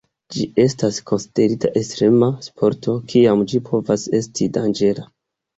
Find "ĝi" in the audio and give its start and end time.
0.35-0.45, 3.53-3.63